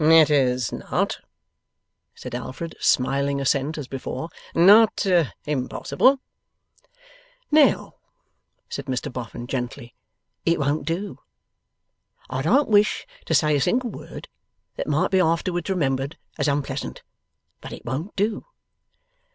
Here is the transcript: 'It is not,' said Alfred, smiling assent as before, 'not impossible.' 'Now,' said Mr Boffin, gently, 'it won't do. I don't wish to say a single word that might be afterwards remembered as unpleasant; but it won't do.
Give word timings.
'It 0.03 0.31
is 0.31 0.71
not,' 0.71 1.19
said 2.15 2.33
Alfred, 2.33 2.75
smiling 2.79 3.39
assent 3.39 3.77
as 3.77 3.87
before, 3.87 4.29
'not 4.55 5.05
impossible.' 5.45 6.19
'Now,' 7.51 7.93
said 8.67 8.85
Mr 8.87 9.13
Boffin, 9.13 9.45
gently, 9.45 9.93
'it 10.43 10.59
won't 10.59 10.87
do. 10.87 11.19
I 12.31 12.41
don't 12.41 12.67
wish 12.69 13.05
to 13.27 13.35
say 13.35 13.55
a 13.55 13.61
single 13.61 13.91
word 13.91 14.27
that 14.75 14.87
might 14.87 15.11
be 15.11 15.19
afterwards 15.19 15.69
remembered 15.69 16.17
as 16.39 16.47
unpleasant; 16.47 17.03
but 17.61 17.71
it 17.71 17.85
won't 17.85 18.15
do. 18.15 18.47